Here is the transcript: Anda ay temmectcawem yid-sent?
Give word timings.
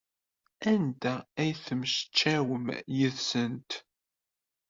Anda 0.71 1.15
ay 1.41 1.51
temmectcawem 1.65 2.65
yid-sent? 2.97 3.71